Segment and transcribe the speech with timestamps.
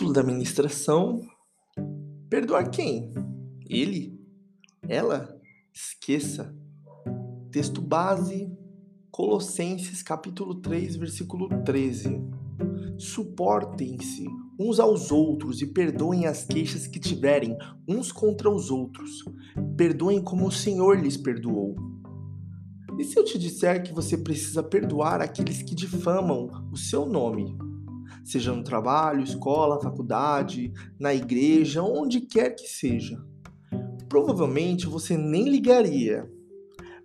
[0.00, 1.20] Título da ministração:
[2.30, 3.12] Perdoar quem?
[3.68, 4.18] Ele?
[4.88, 5.38] Ela?
[5.74, 6.56] Esqueça.
[7.52, 8.50] Texto base:
[9.10, 12.18] Colossenses capítulo 3, versículo 13.
[12.96, 14.24] Suportem-se
[14.58, 17.54] uns aos outros e perdoem as queixas que tiverem
[17.86, 19.22] uns contra os outros.
[19.76, 21.76] Perdoem como o Senhor lhes perdoou.
[22.98, 27.54] E se eu te disser que você precisa perdoar aqueles que difamam o seu nome?
[28.30, 33.20] Seja no trabalho, escola, faculdade, na igreja, onde quer que seja.
[34.08, 36.30] Provavelmente você nem ligaria.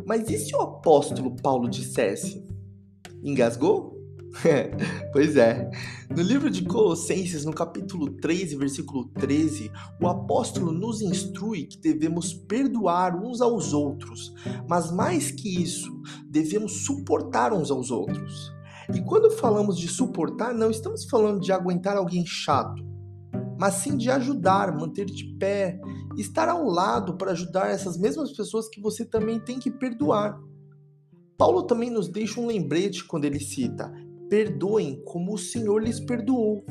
[0.05, 2.45] Mas e se o apóstolo Paulo dissesse?
[3.23, 3.99] Engasgou?
[5.11, 5.67] pois é.
[6.15, 12.35] No livro de Colossenses, no capítulo 3, versículo 13, o apóstolo nos instrui que devemos
[12.35, 14.31] perdoar uns aos outros,
[14.69, 15.91] mas mais que isso,
[16.29, 18.54] devemos suportar uns aos outros.
[18.93, 22.83] E quando falamos de suportar, não estamos falando de aguentar alguém chato,
[23.59, 25.79] mas sim de ajudar, manter de pé,
[26.17, 30.39] estar ao lado para ajudar essas mesmas pessoas que você também tem que perdoar.
[31.37, 33.91] Paulo também nos deixa um lembrete quando ele cita:
[34.29, 36.63] perdoem como o Senhor lhes perdoou.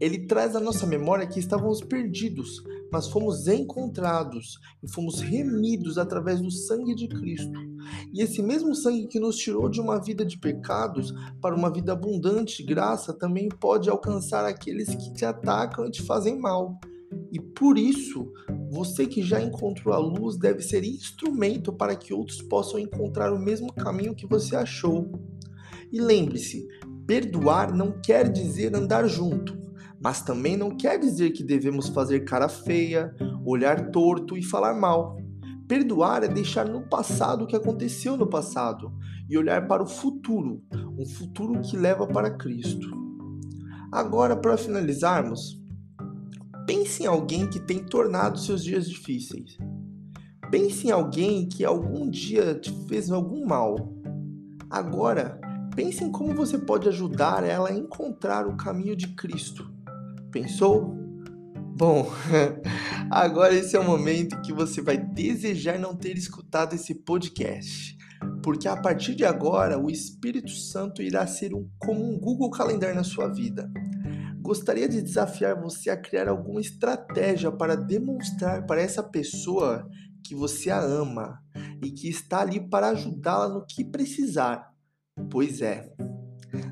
[0.00, 6.40] Ele traz à nossa memória que estávamos perdidos, mas fomos encontrados e fomos remidos através
[6.40, 7.60] do sangue de Cristo.
[8.12, 11.92] E esse mesmo sangue que nos tirou de uma vida de pecados para uma vida
[11.92, 16.80] abundante graça também pode alcançar aqueles que te atacam e te fazem mal.
[17.30, 18.32] E por isso,
[18.70, 23.38] você que já encontrou a luz deve ser instrumento para que outros possam encontrar o
[23.38, 25.10] mesmo caminho que você achou.
[25.92, 26.66] E lembre-se,
[27.06, 29.58] perdoar não quer dizer andar junto,
[30.00, 35.16] mas também não quer dizer que devemos fazer cara feia, olhar torto e falar mal.
[35.68, 38.92] Perdoar é deixar no passado o que aconteceu no passado
[39.28, 40.62] e olhar para o futuro,
[40.98, 42.88] um futuro que leva para Cristo.
[43.92, 45.60] Agora, para finalizarmos,
[46.66, 49.56] pense em alguém que tem tornado seus dias difíceis.
[50.50, 53.94] Pense em alguém que algum dia te fez algum mal.
[54.68, 55.40] Agora,
[55.74, 59.72] Pense em como você pode ajudar ela a encontrar o caminho de Cristo.
[60.30, 60.94] Pensou?
[61.76, 62.10] Bom,
[63.10, 67.96] agora esse é o momento que você vai desejar não ter escutado esse podcast,
[68.42, 72.94] porque a partir de agora o Espírito Santo irá ser um, como um Google Calendar
[72.94, 73.70] na sua vida.
[74.40, 79.88] Gostaria de desafiar você a criar alguma estratégia para demonstrar para essa pessoa
[80.24, 81.38] que você a ama
[81.82, 84.70] e que está ali para ajudá-la no que precisar
[85.28, 85.92] Pois é.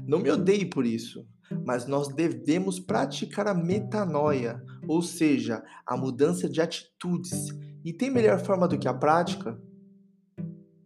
[0.07, 1.27] Não me odeie por isso,
[1.65, 7.49] mas nós devemos praticar a metanoia, ou seja, a mudança de atitudes.
[7.85, 9.61] E tem melhor forma do que a prática?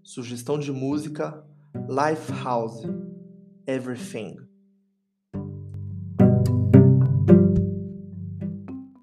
[0.02, 1.44] Sugestão de música
[1.88, 2.86] Lifehouse
[3.66, 4.51] Everything.